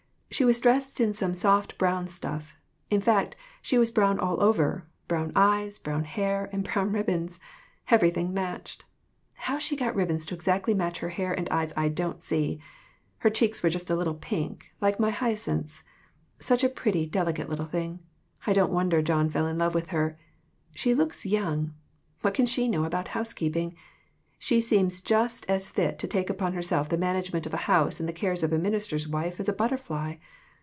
She 0.33 0.45
was 0.45 0.61
dressed 0.61 1.01
in 1.01 1.11
some 1.11 1.33
soft 1.33 1.77
brown 1.77 2.07
stuff; 2.07 2.55
in 2.89 3.01
fact, 3.01 3.35
she 3.61 3.77
was 3.77 3.91
brown 3.91 4.17
all 4.17 4.41
over 4.41 4.87
brown 5.09 5.33
eyes, 5.35 5.77
brown 5.77 6.05
hair 6.05 6.49
and 6.53 6.63
brown 6.63 6.93
ribbons; 6.93 7.37
everything 7.89 8.33
matched. 8.33 8.85
How 9.33 9.57
she 9.59 9.75
got 9.75 9.93
ribbons 9.93 10.25
to 10.27 10.33
exactly 10.33 10.73
match 10.73 10.99
her 10.99 11.09
hair 11.09 11.33
and 11.33 11.49
eyes 11.49 11.73
I 11.75 11.89
don't 11.89 12.21
see. 12.21 12.61
Her 13.17 13.29
cheeks 13.29 13.61
were 13.61 13.69
just 13.69 13.89
a 13.89 13.95
little 13.95 14.15
pink, 14.15 14.71
like 14.79 15.01
my 15.01 15.09
hyacinths. 15.09 15.83
Such 16.39 16.63
a 16.63 16.69
pretty, 16.69 17.05
delicate 17.05 17.49
little 17.49 17.65
thing. 17.65 17.99
I 18.47 18.53
don't 18.53 18.71
wonder 18.71 19.01
John 19.01 19.29
fell 19.29 19.47
in 19.47 19.57
love 19.57 19.75
with 19.75 19.89
her. 19.89 20.17
She 20.73 20.93
looks~ 20.93 21.25
young. 21.25 21.73
What 22.21 22.33
can 22.33 22.45
she 22.45 22.69
know 22.69 22.85
about 22.85 23.09
housekeeping? 23.09 23.75
She 24.43 24.59
seems 24.59 25.01
just 25.01 25.43
about 25.45 25.53
as 25.53 25.69
fit 25.69 25.99
to 25.99 26.07
take 26.07 26.31
upon 26.31 26.53
herself 26.53 26.89
the 26.89 26.97
manage 26.97 27.31
ment 27.31 27.45
of 27.45 27.53
a 27.53 27.57
house 27.69 27.99
and 27.99 28.09
the 28.09 28.13
cares 28.13 28.41
of 28.41 28.51
a 28.51 28.57
minister's 28.57 29.07
wife 29.07 29.39
as 29.39 29.47
a 29.47 29.53
butterfly. 29.53 30.15